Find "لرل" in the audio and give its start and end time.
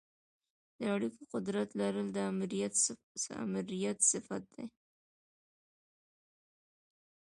1.79-2.07